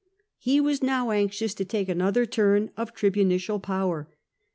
[0.39, 4.09] He was now anxious to take another turn of tribunicial power.